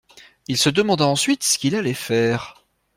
[0.47, 2.65] Il se demanda ensuite ce qu’il allait faire.